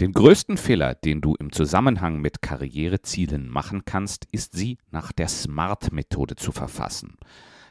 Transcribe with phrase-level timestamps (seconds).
[0.00, 5.28] Den größten Fehler, den du im Zusammenhang mit Karrierezielen machen kannst, ist sie nach der
[5.28, 7.18] SMART-Methode zu verfassen.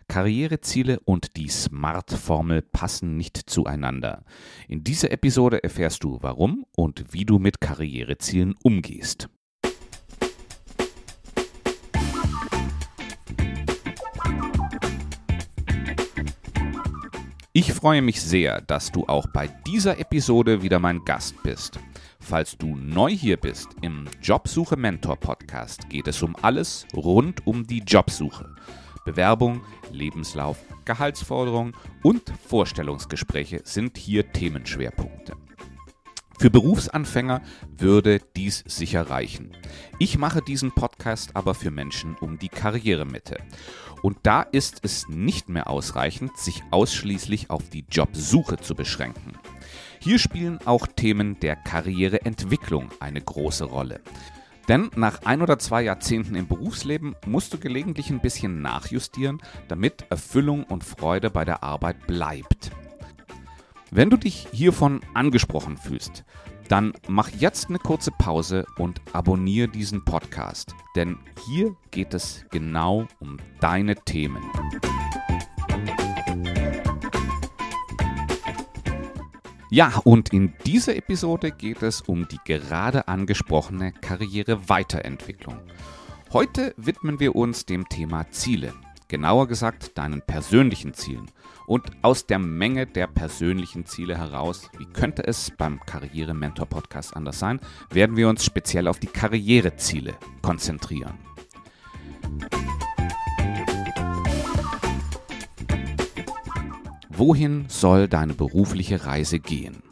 [0.08, 4.24] Karriereziele und die SMART-Formel passen nicht zueinander.
[4.68, 9.30] In dieser Episode erfährst du warum und wie du mit Karrierezielen umgehst.
[17.54, 21.80] Ich freue mich sehr, dass du auch bei dieser Episode wieder mein Gast bist.
[22.22, 27.68] Falls du neu hier bist, im Jobsuche Mentor Podcast geht es um alles rund um
[27.68, 28.56] die Jobsuche.
[29.04, 35.36] Bewerbung, Lebenslauf, Gehaltsforderungen und Vorstellungsgespräche sind hier Themenschwerpunkte.
[36.40, 37.42] Für Berufsanfänger
[37.78, 39.52] würde dies sicher reichen.
[40.00, 43.38] Ich mache diesen Podcast aber für Menschen um die Karrieremitte.
[44.02, 49.34] Und da ist es nicht mehr ausreichend, sich ausschließlich auf die Jobsuche zu beschränken.
[50.04, 54.02] Hier spielen auch Themen der Karriereentwicklung eine große Rolle.
[54.68, 60.06] Denn nach ein oder zwei Jahrzehnten im Berufsleben musst du gelegentlich ein bisschen nachjustieren, damit
[60.10, 62.72] Erfüllung und Freude bei der Arbeit bleibt.
[63.92, 66.24] Wenn du dich hiervon angesprochen fühlst,
[66.68, 73.06] dann mach jetzt eine kurze Pause und abonniere diesen Podcast, denn hier geht es genau
[73.20, 74.42] um deine Themen.
[79.74, 85.56] Ja, und in dieser Episode geht es um die gerade angesprochene Karriereweiterentwicklung.
[86.34, 88.74] Heute widmen wir uns dem Thema Ziele,
[89.08, 91.32] genauer gesagt deinen persönlichen Zielen.
[91.68, 97.62] Und aus der Menge der persönlichen Ziele heraus, wie könnte es beim Karriere-Mentor-Podcast anders sein,
[97.92, 101.18] werden wir uns speziell auf die Karriereziele konzentrieren.
[107.22, 109.84] Wohin soll deine berufliche Reise gehen?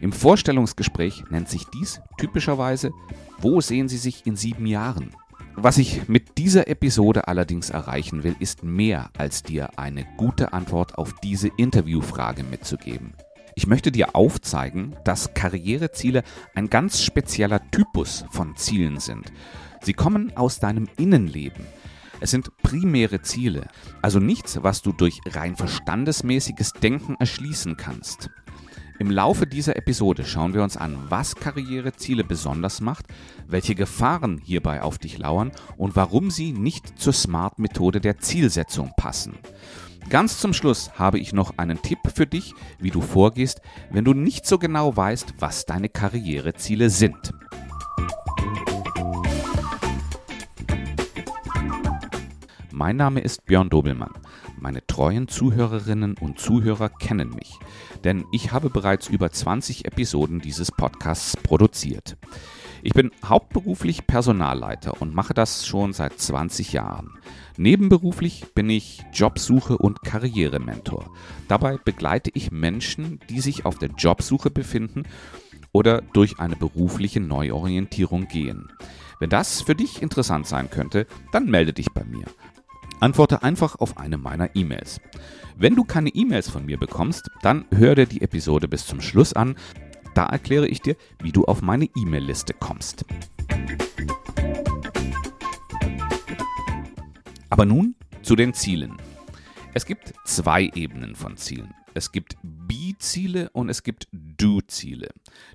[0.00, 2.90] Im Vorstellungsgespräch nennt sich dies typischerweise,
[3.38, 5.14] wo sehen Sie sich in sieben Jahren?
[5.54, 10.98] Was ich mit dieser Episode allerdings erreichen will, ist mehr als dir eine gute Antwort
[10.98, 13.14] auf diese Interviewfrage mitzugeben.
[13.54, 16.24] Ich möchte dir aufzeigen, dass Karriereziele
[16.56, 19.32] ein ganz spezieller Typus von Zielen sind.
[19.82, 21.64] Sie kommen aus deinem Innenleben.
[22.22, 23.66] Es sind primäre Ziele,
[24.00, 28.30] also nichts, was du durch rein verstandesmäßiges Denken erschließen kannst.
[29.00, 33.06] Im Laufe dieser Episode schauen wir uns an, was Karriereziele besonders macht,
[33.48, 39.34] welche Gefahren hierbei auf dich lauern und warum sie nicht zur SMART-Methode der Zielsetzung passen.
[40.08, 44.14] Ganz zum Schluss habe ich noch einen Tipp für dich, wie du vorgehst, wenn du
[44.14, 47.32] nicht so genau weißt, was deine Karriereziele sind.
[52.82, 54.10] Mein Name ist Björn Dobelmann.
[54.58, 57.60] Meine treuen Zuhörerinnen und Zuhörer kennen mich,
[58.02, 62.16] denn ich habe bereits über 20 Episoden dieses Podcasts produziert.
[62.82, 67.20] Ich bin hauptberuflich Personalleiter und mache das schon seit 20 Jahren.
[67.56, 71.08] Nebenberuflich bin ich Jobsuche und Karrierementor.
[71.46, 75.04] Dabei begleite ich Menschen, die sich auf der Jobsuche befinden
[75.70, 78.72] oder durch eine berufliche Neuorientierung gehen.
[79.20, 82.24] Wenn das für dich interessant sein könnte, dann melde dich bei mir.
[83.02, 85.00] Antworte einfach auf eine meiner E-Mails.
[85.56, 89.32] Wenn du keine E-Mails von mir bekommst, dann hör dir die Episode bis zum Schluss
[89.32, 89.56] an.
[90.14, 93.04] Da erkläre ich dir, wie du auf meine E-Mail-Liste kommst.
[97.50, 98.96] Aber nun zu den Zielen.
[99.74, 101.74] Es gibt zwei Ebenen von Zielen.
[101.94, 105.08] Es gibt Be-Ziele und es gibt Do-Ziele.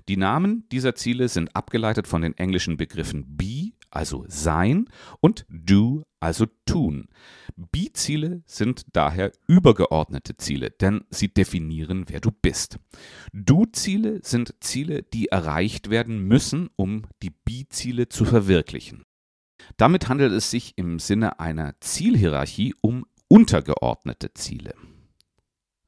[0.06, 3.57] Die Namen dieser Ziele sind abgeleitet von den englischen Begriffen Be,
[3.90, 4.88] also sein,
[5.20, 7.08] und Do, also tun.
[7.56, 12.78] Bi-Ziele sind daher übergeordnete Ziele, denn sie definieren, wer du bist.
[13.32, 19.04] Du-Ziele sind Ziele, die erreicht werden müssen, um die Bi-Ziele zu verwirklichen.
[19.76, 24.74] Damit handelt es sich im Sinne einer Zielhierarchie um untergeordnete Ziele.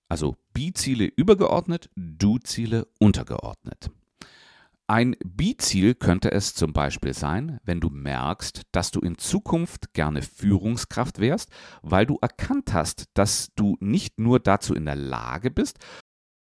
[0.09, 3.91] Also Bi-Ziele übergeordnet, Du-Ziele untergeordnet.
[4.91, 10.21] Ein B-Ziel könnte es zum Beispiel sein, wenn du merkst, dass du in Zukunft gerne
[10.21, 11.51] Führungskraft wärst,
[11.83, 15.79] weil du erkannt hast, dass du nicht nur dazu in der Lage bist,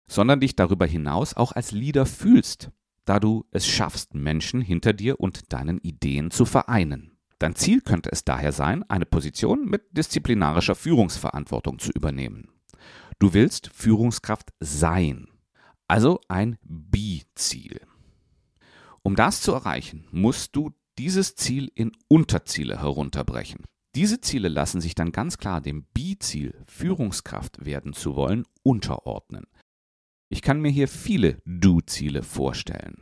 [0.09, 2.71] sondern dich darüber hinaus auch als Leader fühlst,
[3.05, 7.19] da du es schaffst, Menschen hinter dir und deinen Ideen zu vereinen.
[7.41, 12.53] Dein Ziel könnte es daher sein, eine Position mit disziplinarischer Führungsverantwortung zu übernehmen.
[13.19, 15.27] Du willst Führungskraft sein,
[15.89, 17.81] also ein B-Ziel.
[19.07, 23.63] Um das zu erreichen, musst du dieses Ziel in Unterziele herunterbrechen.
[23.95, 29.47] Diese Ziele lassen sich dann ganz klar dem B-Ziel, Führungskraft werden zu wollen, unterordnen.
[30.29, 32.97] Ich kann mir hier viele Do-Ziele vorstellen.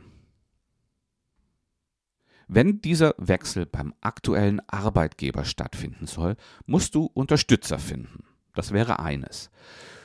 [2.47, 6.35] Wenn dieser Wechsel beim aktuellen Arbeitgeber stattfinden soll,
[6.67, 8.25] musst du Unterstützer finden.
[8.53, 9.49] Das wäre eines.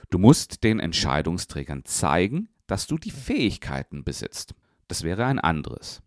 [0.08, 4.54] Du musst den Entscheidungsträgern zeigen, dass du die Fähigkeiten besitzt.
[4.90, 6.02] Das wäre ein anderes.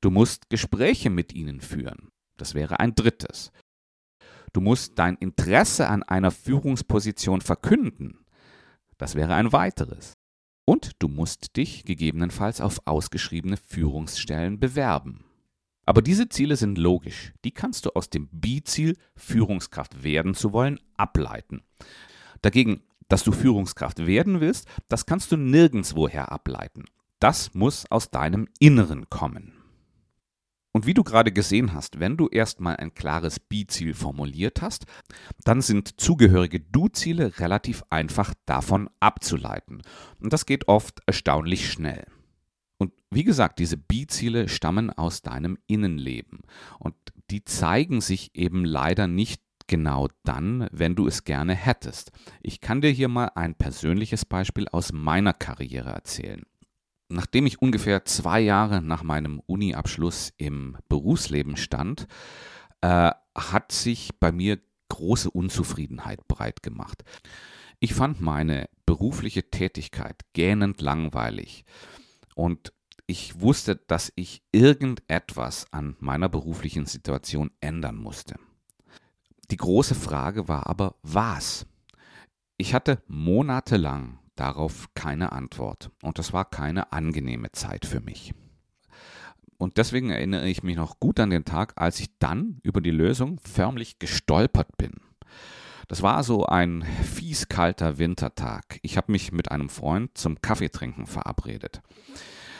[0.00, 2.12] Du musst Gespräche mit ihnen führen.
[2.36, 3.50] Das wäre ein drittes.
[4.52, 8.24] Du musst dein Interesse an einer Führungsposition verkünden.
[8.98, 10.12] Das wäre ein weiteres.
[10.64, 15.24] Und du musst dich gegebenenfalls auf ausgeschriebene Führungsstellen bewerben.
[15.84, 17.32] Aber diese Ziele sind logisch.
[17.44, 21.64] Die kannst du aus dem B-Ziel, Führungskraft werden zu wollen, ableiten.
[22.42, 26.84] Dagegen, dass du Führungskraft werden willst, das kannst du nirgendswoher ableiten.
[27.18, 29.54] Das muss aus deinem Inneren kommen.
[30.72, 34.84] Und wie du gerade gesehen hast, wenn du erstmal ein klares B-Ziel formuliert hast,
[35.42, 39.82] dann sind zugehörige Du-Ziele relativ einfach davon abzuleiten.
[40.20, 42.06] Und das geht oft erstaunlich schnell.
[42.78, 46.42] Und wie gesagt, diese B-Ziele stammen aus deinem Innenleben.
[46.78, 46.94] Und
[47.30, 52.12] die zeigen sich eben leider nicht genau dann, wenn du es gerne hättest.
[52.40, 56.42] Ich kann dir hier mal ein persönliches Beispiel aus meiner Karriere erzählen.
[57.08, 62.06] Nachdem ich ungefähr zwei Jahre nach meinem Uni-Abschluss im Berufsleben stand,
[62.82, 64.58] äh, hat sich bei mir
[64.88, 67.04] große Unzufriedenheit breit gemacht.
[67.80, 71.64] Ich fand meine berufliche Tätigkeit gähnend langweilig.
[72.34, 72.72] Und
[73.06, 78.36] ich wusste, dass ich irgendetwas an meiner beruflichen Situation ändern musste.
[79.50, 81.66] Die große Frage war aber, was?
[82.58, 88.34] Ich hatte monatelang darauf keine Antwort und das war keine angenehme Zeit für mich.
[89.58, 92.92] Und deswegen erinnere ich mich noch gut an den Tag, als ich dann über die
[92.92, 94.92] Lösung förmlich gestolpert bin.
[95.88, 98.78] Das war so ein fies kalter Wintertag.
[98.82, 101.82] Ich habe mich mit einem Freund zum Kaffeetrinken verabredet.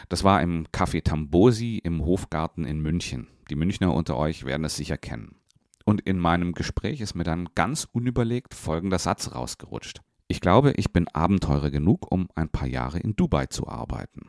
[0.08, 3.28] Das war im Café Tambosi im Hofgarten in München.
[3.50, 5.36] Die Münchner unter euch werden es sicher kennen.
[5.84, 10.00] Und in meinem Gespräch ist mir dann ganz unüberlegt folgender Satz rausgerutscht.
[10.28, 14.28] Ich glaube, ich bin Abenteurer genug, um ein paar Jahre in Dubai zu arbeiten.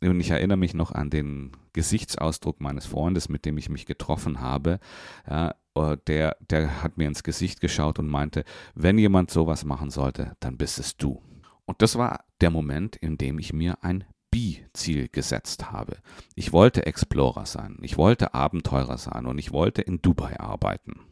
[0.00, 4.40] Und ich erinnere mich noch an den Gesichtsausdruck meines Freundes, mit dem ich mich getroffen
[4.40, 4.80] habe.
[5.28, 9.90] Ja, äh, der, der hat mir ins Gesicht geschaut und meinte, wenn jemand sowas machen
[9.90, 11.22] sollte, dann bist es du.
[11.66, 15.98] Und das war der Moment, in dem ich mir ein B-Ziel gesetzt habe.
[16.34, 21.11] Ich wollte Explorer sein, ich wollte Abenteurer sein und ich wollte in Dubai arbeiten.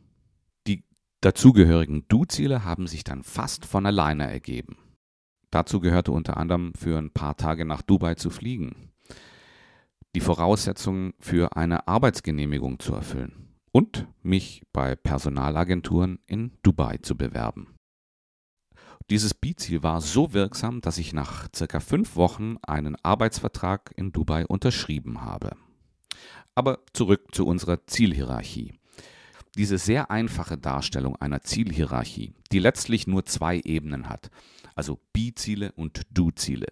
[1.23, 4.79] Dazugehörigen Du-Ziele haben sich dann fast von alleine ergeben.
[5.51, 8.91] Dazu gehörte unter anderem für ein paar Tage nach Dubai zu fliegen,
[10.15, 17.77] die Voraussetzungen für eine Arbeitsgenehmigung zu erfüllen und mich bei Personalagenturen in Dubai zu bewerben.
[19.11, 24.47] Dieses B-Ziel war so wirksam, dass ich nach circa fünf Wochen einen Arbeitsvertrag in Dubai
[24.47, 25.57] unterschrieben habe.
[26.55, 28.80] Aber zurück zu unserer Zielhierarchie.
[29.56, 34.31] Diese sehr einfache Darstellung einer Zielhierarchie, die letztlich nur zwei Ebenen hat,
[34.75, 36.67] also B-Ziele und Do-Ziele,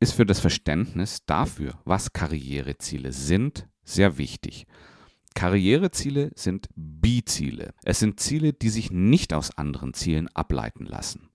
[0.00, 4.66] ist für das Verständnis dafür, was Karriereziele sind, sehr wichtig.
[5.34, 7.72] Karriereziele sind B-Ziele.
[7.84, 11.30] Es sind Ziele, die sich nicht aus anderen Zielen ableiten lassen.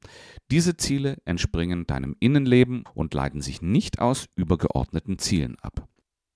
[0.51, 5.87] Diese Ziele entspringen deinem Innenleben und leiten sich nicht aus übergeordneten Zielen ab.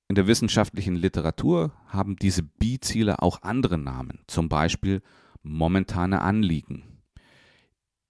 [0.10, 5.04] In der wissenschaftlichen Literatur haben diese B-Ziele auch andere Namen, zum Beispiel
[5.44, 7.04] momentane Anliegen,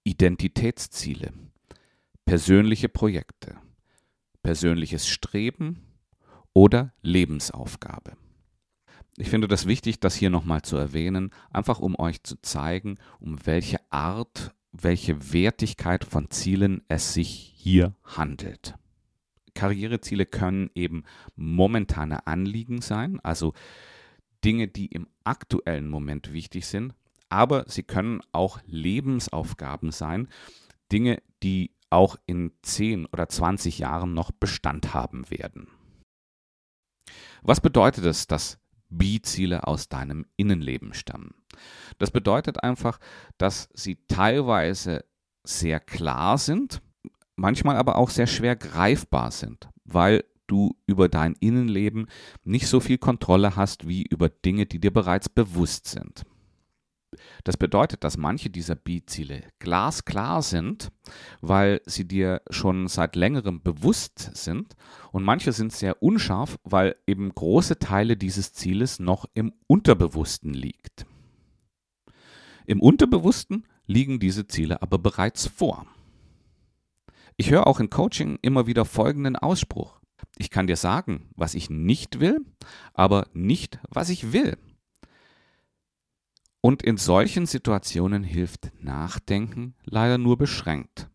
[0.02, 1.34] Identitätsziele,
[2.24, 3.58] persönliche Projekte,
[4.42, 5.82] persönliches Streben
[6.54, 8.16] oder Lebensaufgabe.
[9.18, 13.44] Ich finde das wichtig, das hier nochmal zu erwähnen, einfach um euch zu zeigen, um
[13.44, 18.79] welche Art, welche Wertigkeit von Zielen es sich hier handelt.
[19.50, 21.04] Karriereziele können eben
[21.36, 23.52] momentane Anliegen sein, also
[24.44, 26.94] Dinge, die im aktuellen Moment wichtig sind,
[27.28, 30.28] aber sie können auch Lebensaufgaben sein,
[30.90, 35.68] Dinge, die auch in 10 oder 20 Jahren noch Bestand haben werden.
[37.42, 41.34] Was bedeutet es, dass B-Ziele aus deinem Innenleben stammen.
[41.98, 42.98] Das bedeutet einfach,
[43.38, 45.04] dass sie teilweise
[45.44, 46.82] sehr klar sind,
[47.40, 52.06] manchmal aber auch sehr schwer greifbar sind, weil du über dein Innenleben
[52.44, 56.24] nicht so viel Kontrolle hast wie über Dinge, die dir bereits bewusst sind.
[57.42, 60.90] Das bedeutet, dass manche dieser B-Ziele glasklar sind,
[61.40, 64.76] weil sie dir schon seit längerem bewusst sind
[65.10, 71.06] und manche sind sehr unscharf, weil eben große Teile dieses Zieles noch im Unterbewussten liegt.
[72.66, 75.86] Im Unterbewussten liegen diese Ziele aber bereits vor.
[77.40, 79.98] Ich höre auch in Coaching immer wieder folgenden Ausspruch.
[80.36, 82.44] Ich kann dir sagen, was ich nicht will,
[82.92, 84.58] aber nicht, was ich will.
[86.60, 91.08] Und in solchen Situationen hilft Nachdenken leider nur beschränkt.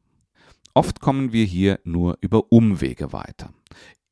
[0.74, 3.53] Oft kommen wir hier nur über Umwege weiter.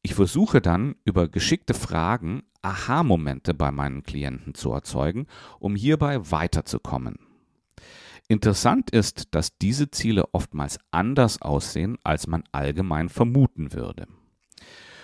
[0.04, 5.26] Ich versuche dann über geschickte Fragen Aha-Momente bei meinen Klienten zu erzeugen,
[5.58, 7.33] um hierbei weiterzukommen.
[8.28, 14.08] Interessant ist, dass diese Ziele oftmals anders aussehen, als man allgemein vermuten würde.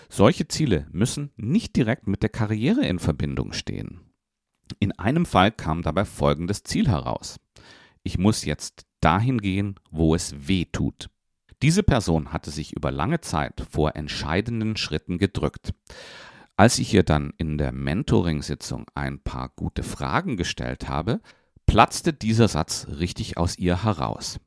[0.10, 4.02] Solche Ziele müssen nicht direkt mit der Karriere in Verbindung stehen.
[4.80, 7.40] In einem Fall kam dabei folgendes Ziel heraus.
[8.04, 11.10] Ich muss jetzt dahin gehen, wo es weh tut.
[11.62, 15.74] Diese Person hatte sich über lange Zeit vor entscheidenden Schritten gedrückt.
[16.56, 21.22] Als ich ihr dann in der Mentoring-Sitzung ein paar gute Fragen gestellt habe,
[21.70, 24.40] platzte dieser Satz richtig aus ihr heraus.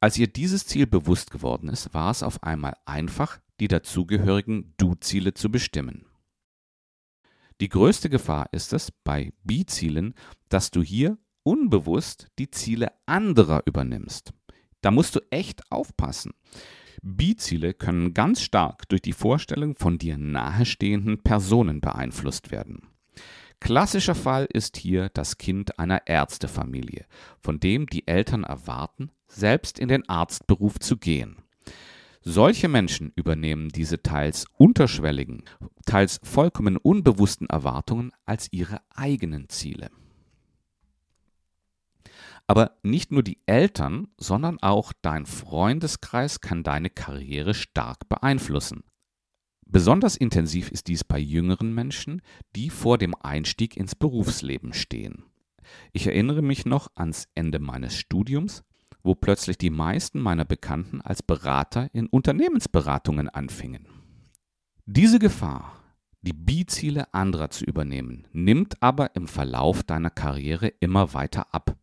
[0.00, 5.32] Als ihr dieses Ziel bewusst geworden ist, war es auf einmal einfach, die dazugehörigen Du-Ziele
[5.32, 6.04] zu bestimmen.
[7.62, 10.12] Die größte Gefahr ist es bei B-Zielen,
[10.50, 14.34] dass du hier unbewusst die Ziele anderer übernimmst.
[14.82, 16.32] Da musst du echt aufpassen.
[17.00, 22.88] B-Ziele können ganz stark durch die Vorstellung von dir nahestehenden Personen beeinflusst werden.
[23.60, 27.06] Klassischer Fall ist hier das Kind einer Ärztefamilie,
[27.40, 31.36] von dem die Eltern erwarten, selbst in den Arztberuf zu gehen.
[32.20, 35.44] Solche Menschen übernehmen diese teils unterschwelligen,
[35.84, 39.90] teils vollkommen unbewussten Erwartungen als ihre eigenen Ziele.
[42.48, 48.84] Aber nicht nur die Eltern, sondern auch dein Freundeskreis kann deine Karriere stark beeinflussen.
[49.66, 52.22] Besonders intensiv ist dies bei jüngeren Menschen,
[52.54, 55.24] die vor dem Einstieg ins Berufsleben stehen.
[55.92, 58.62] Ich erinnere mich noch ans Ende meines Studiums,
[59.02, 63.86] wo plötzlich die meisten meiner Bekannten als Berater in Unternehmensberatungen anfingen.
[64.84, 65.80] Diese Gefahr,
[66.22, 71.76] die B-Ziele anderer zu übernehmen, nimmt aber im Verlauf deiner Karriere immer weiter ab.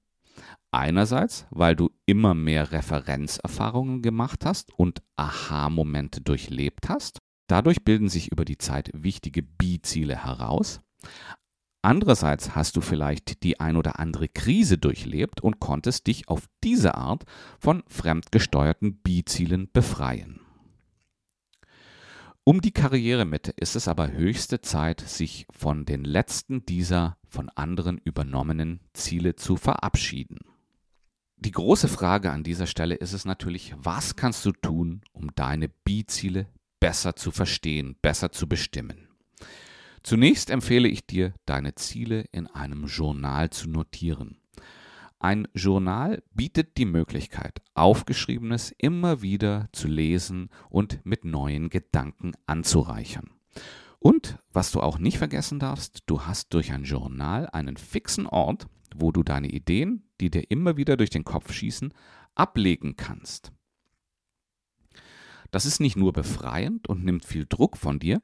[0.71, 7.21] Einerseits, weil du immer mehr Referenzerfahrungen gemacht hast und Aha-Momente durchlebt hast.
[7.47, 10.81] Dadurch bilden sich über die Zeit wichtige B-Ziele heraus.
[11.81, 16.95] Andererseits hast du vielleicht die ein oder andere Krise durchlebt und konntest dich auf diese
[16.95, 17.25] Art
[17.59, 20.39] von fremdgesteuerten B-Zielen befreien.
[22.45, 27.97] Um die Karrieremitte ist es aber höchste Zeit, sich von den letzten dieser von anderen
[27.97, 30.39] übernommenen Ziele zu verabschieden.
[31.38, 35.67] Die große Frage an dieser Stelle ist es natürlich, was kannst du tun, um deine
[35.67, 36.47] B-Ziele
[36.83, 39.07] besser zu verstehen, besser zu bestimmen?
[40.03, 44.35] Zunächst empfehle ich dir, deine Ziele in einem Journal zu notieren.
[45.17, 53.29] Ein Journal bietet die Möglichkeit, Aufgeschriebenes immer wieder zu lesen und mit neuen Gedanken anzureichern.
[53.99, 58.67] Und was du auch nicht vergessen darfst, du hast durch ein Journal einen fixen Ort,
[58.93, 61.93] wo du deine Ideen, die dir immer wieder durch den Kopf schießen,
[62.35, 63.53] ablegen kannst.
[65.53, 68.24] Das ist nicht nur befreiend und nimmt viel Druck von dir,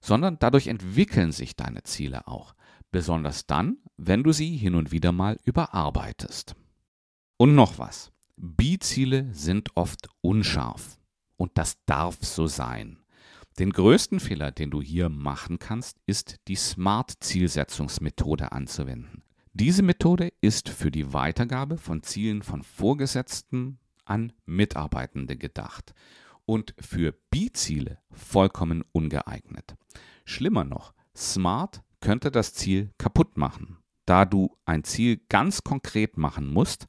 [0.00, 2.54] sondern dadurch entwickeln sich deine Ziele auch,
[2.90, 6.56] besonders dann, wenn du sie hin und wieder mal überarbeitest.
[7.36, 8.12] Und noch was.
[8.36, 10.98] B-Ziele sind oft unscharf
[11.36, 12.98] und das darf so sein.
[13.58, 19.22] Den größten Fehler, den du hier machen kannst, ist die Smart-Zielsetzungsmethode anzuwenden.
[19.52, 25.94] Diese Methode ist für die Weitergabe von Zielen von Vorgesetzten an Mitarbeitende gedacht
[26.46, 29.76] und für B-Ziele vollkommen ungeeignet.
[30.24, 36.46] Schlimmer noch, Smart könnte das Ziel kaputt machen, da du ein Ziel ganz konkret machen
[36.52, 36.86] musst,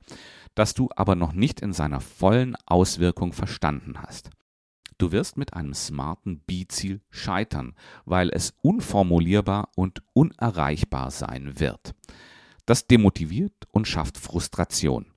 [0.55, 4.29] das du aber noch nicht in seiner vollen Auswirkung verstanden hast.
[4.97, 11.93] Du wirst mit einem smarten B-Ziel scheitern, weil es unformulierbar und unerreichbar sein wird.
[12.65, 15.07] Das demotiviert und schafft Frustration.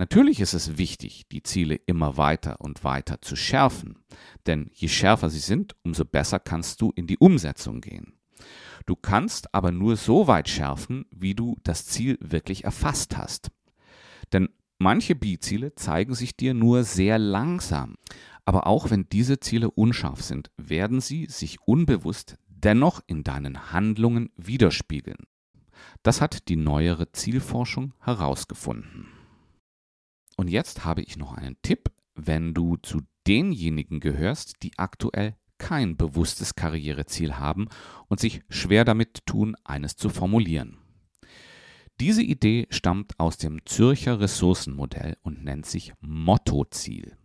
[0.00, 3.98] Natürlich ist es wichtig, die Ziele immer weiter und weiter zu schärfen,
[4.46, 8.14] denn je schärfer sie sind, umso besser kannst du in die Umsetzung gehen.
[8.86, 13.50] Du kannst aber nur so weit schärfen, wie du das Ziel wirklich erfasst hast.
[14.32, 17.96] Denn manche B-Ziele zeigen sich dir nur sehr langsam.
[18.46, 24.30] Aber auch wenn diese Ziele unscharf sind, werden sie sich unbewusst dennoch in deinen Handlungen
[24.38, 25.26] widerspiegeln.
[26.02, 29.19] Das hat die neuere Zielforschung herausgefunden.
[30.40, 35.98] Und jetzt habe ich noch einen Tipp, wenn du zu denjenigen gehörst, die aktuell kein
[35.98, 37.68] bewusstes Karriereziel haben
[38.08, 40.78] und sich schwer damit tun, eines zu formulieren.
[42.00, 47.18] Diese Idee stammt aus dem Zürcher Ressourcenmodell und nennt sich Mottoziel.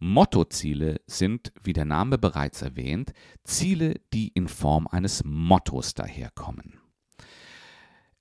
[0.00, 3.12] Mottoziele sind, wie der Name bereits erwähnt,
[3.44, 6.79] Ziele, die in Form eines Mottos daherkommen.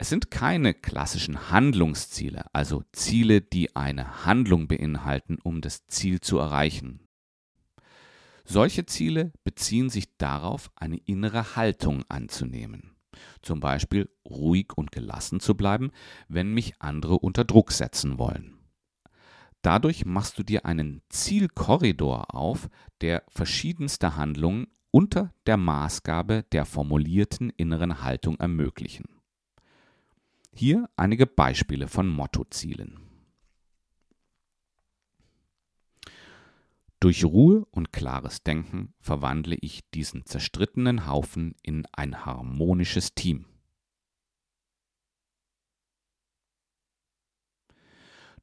[0.02, 6.38] Es sind keine klassischen Handlungsziele, also Ziele, die eine Handlung beinhalten, um das Ziel zu
[6.38, 7.06] erreichen.
[8.46, 12.96] Solche Ziele beziehen sich darauf, eine innere Haltung anzunehmen.
[13.42, 15.92] Zum Beispiel ruhig und gelassen zu bleiben,
[16.30, 18.58] wenn mich andere unter Druck setzen wollen.
[19.62, 22.70] Dadurch machst du dir einen Zielkorridor auf,
[23.02, 29.19] der verschiedenste Handlungen unter der Maßgabe der formulierten inneren Haltung ermöglichen.
[30.60, 33.00] Hier einige Beispiele von Mottozielen.
[37.00, 43.46] Durch Ruhe und klares Denken verwandle ich diesen zerstrittenen Haufen in ein harmonisches Team.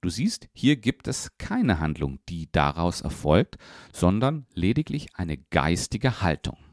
[0.00, 3.58] Du siehst, hier gibt es keine Handlung, die daraus erfolgt,
[3.92, 6.65] sondern lediglich eine geistige Haltung.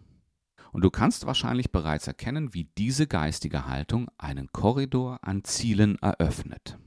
[0.74, 6.80] Und du kannst wahrscheinlich bereits erkennen, wie diese geistige Haltung einen Korridor an Zielen eröffnet.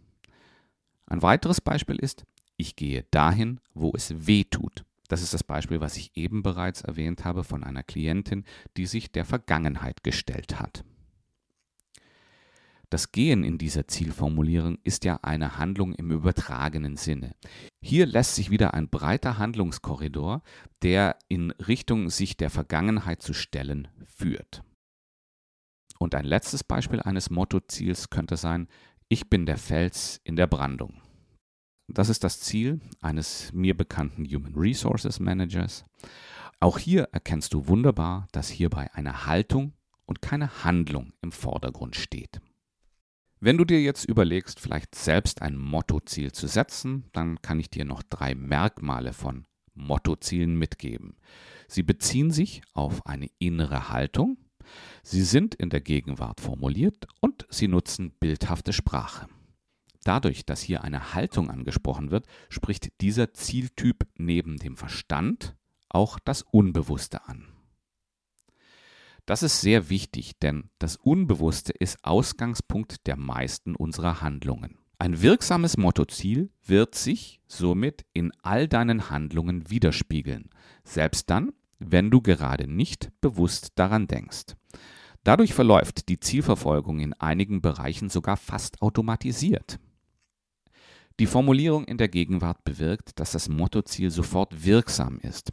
[1.06, 2.24] Ein weiteres Beispiel ist,
[2.56, 4.84] ich gehe dahin, wo es weh tut.
[5.08, 8.44] Das ist das Beispiel, was ich eben bereits erwähnt habe von einer Klientin,
[8.76, 10.84] die sich der Vergangenheit gestellt hat.
[12.88, 17.34] Das Gehen in dieser Zielformulierung ist ja eine Handlung im übertragenen Sinne.
[17.82, 20.42] Hier lässt sich wieder ein breiter Handlungskorridor,
[20.82, 24.62] der in Richtung sich der Vergangenheit zu stellen, führt.
[25.98, 28.68] Und ein letztes Beispiel eines Mottoziels könnte sein,
[29.08, 31.00] ich bin der Fels in der Brandung.
[31.88, 35.84] Das ist das Ziel eines mir bekannten Human Resources Managers.
[36.60, 39.72] Auch hier erkennst du wunderbar, dass hierbei eine Haltung
[40.04, 42.40] und keine Handlung im Vordergrund steht.
[43.38, 47.84] Wenn du dir jetzt überlegst, vielleicht selbst ein Mottoziel zu setzen, dann kann ich dir
[47.84, 51.16] noch drei Merkmale von Mottozielen mitgeben.
[51.68, 54.38] Sie beziehen sich auf eine innere Haltung,
[55.02, 59.26] sie sind in der Gegenwart formuliert und sie nutzen bildhafte Sprache.
[60.02, 65.56] Dadurch, dass hier eine Haltung angesprochen wird, spricht dieser Zieltyp neben dem Verstand
[65.88, 67.55] auch das Unbewusste an.
[69.26, 74.78] Das ist sehr wichtig, denn das Unbewusste ist Ausgangspunkt der meisten unserer Handlungen.
[74.98, 80.48] Ein wirksames Mottoziel wird sich somit in all deinen Handlungen widerspiegeln,
[80.84, 84.54] selbst dann, wenn du gerade nicht bewusst daran denkst.
[85.24, 89.80] Dadurch verläuft die Zielverfolgung in einigen Bereichen sogar fast automatisiert.
[91.18, 95.52] Die Formulierung in der Gegenwart bewirkt, dass das Mottoziel sofort wirksam ist.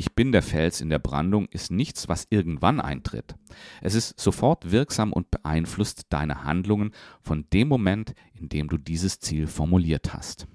[0.00, 3.34] Ich bin der Fels in der Brandung ist nichts, was irgendwann eintritt.
[3.82, 9.20] Es ist sofort wirksam und beeinflusst deine Handlungen von dem Moment, in dem du dieses
[9.20, 10.46] Ziel formuliert hast.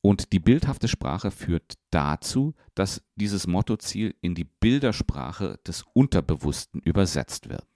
[0.00, 7.50] Und die bildhafte Sprache führt dazu, dass dieses Mottoziel in die Bildersprache des Unterbewussten übersetzt
[7.50, 7.66] wird.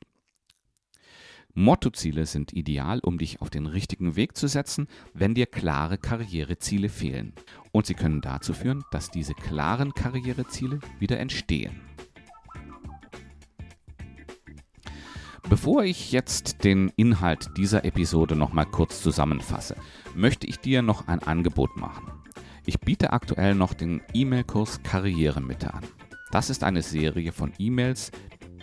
[1.55, 6.89] Mottoziele sind ideal, um dich auf den richtigen Weg zu setzen, wenn dir klare Karriereziele
[6.89, 7.35] fehlen.
[7.73, 11.81] Und sie können dazu führen, dass diese klaren Karriereziele wieder entstehen.
[15.49, 19.77] Bevor ich jetzt den Inhalt dieser Episode nochmal kurz zusammenfasse,
[20.15, 22.11] möchte ich dir noch ein Angebot machen.
[22.65, 25.85] Ich biete aktuell noch den E-Mail-Kurs Karrieremitte an.
[26.31, 28.11] Das ist eine Serie von E-Mails,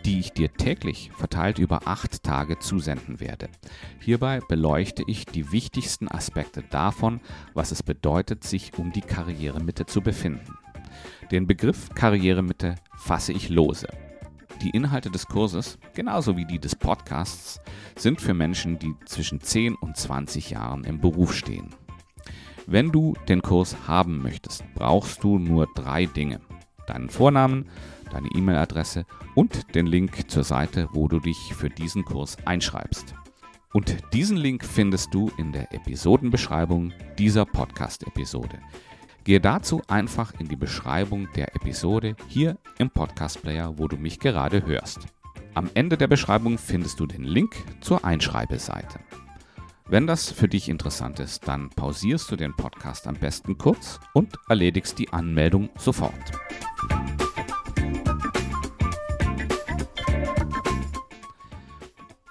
[0.10, 3.48] die ich dir täglich verteilt über acht Tage zusenden werde.
[4.00, 7.22] Hierbei beleuchte ich die wichtigsten Aspekte davon,
[7.54, 10.58] was es bedeutet, sich um die Karrieremitte zu befinden.
[11.30, 13.88] Den Begriff Karrieremitte fasse ich lose.
[14.64, 17.62] Die Inhalte des Kurses, genauso wie die des Podcasts,
[17.96, 21.70] sind für Menschen, die zwischen 10 und 20 Jahren im Beruf stehen.
[22.66, 26.42] Wenn du den Kurs haben möchtest, brauchst du nur drei Dinge.
[26.88, 27.68] Deinen Vornamen,
[28.10, 33.16] deine E-Mail-Adresse und den Link zur Seite, wo du dich für diesen Kurs einschreibst.
[33.74, 38.60] Und diesen Link findest du in der Episodenbeschreibung dieser Podcast-Episode.
[39.24, 44.66] Gehe dazu einfach in die Beschreibung der Episode hier im Podcast-Player, wo du mich gerade
[44.66, 45.08] hörst.
[45.54, 49.00] Am Ende der Beschreibung findest du den Link zur Einschreibeseite.
[49.88, 54.36] Wenn das für dich interessant ist, dann pausierst du den Podcast am besten kurz und
[54.48, 56.14] erledigst die Anmeldung sofort.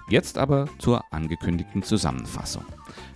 [0.09, 2.65] Jetzt aber zur angekündigten Zusammenfassung.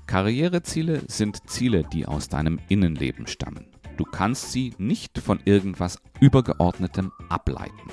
[0.06, 3.66] Karriereziele sind Ziele, die aus deinem Innenleben stammen.
[3.98, 7.90] Du kannst sie nicht von irgendwas Übergeordnetem ableiten.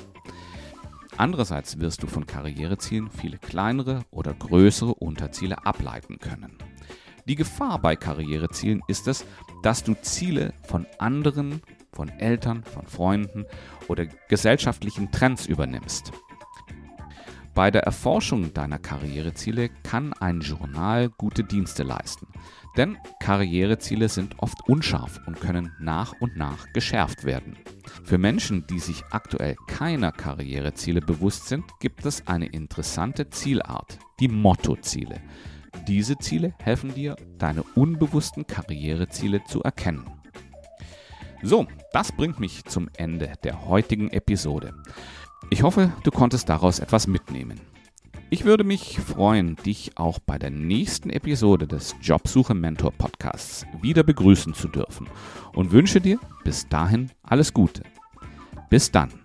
[1.17, 6.57] Andererseits wirst du von Karrierezielen viele kleinere oder größere Unterziele ableiten können.
[7.27, 9.25] Die Gefahr bei Karrierezielen ist es,
[9.63, 11.61] dass du Ziele von anderen
[11.93, 13.45] von Eltern, von Freunden
[13.87, 16.11] oder gesellschaftlichen Trends übernimmst.
[17.53, 22.27] Bei der Erforschung deiner Karriereziele kann ein Journal gute Dienste leisten.
[22.77, 27.57] Denn Karriereziele sind oft unscharf und können nach und nach geschärft werden.
[28.05, 34.29] Für Menschen, die sich aktuell keiner Karriereziele bewusst sind, gibt es eine interessante Zielart, die
[34.29, 35.19] Mottoziele.
[35.87, 40.05] Diese Ziele helfen dir, deine unbewussten Karriereziele zu erkennen.
[41.43, 44.73] So, das bringt mich zum Ende der heutigen Episode.
[45.53, 47.59] Ich hoffe, du konntest daraus etwas mitnehmen.
[48.29, 54.03] Ich würde mich freuen, dich auch bei der nächsten Episode des Jobsuche Mentor Podcasts wieder
[54.03, 55.09] begrüßen zu dürfen
[55.53, 57.83] und wünsche dir bis dahin alles Gute.
[58.69, 59.20] Bis dann.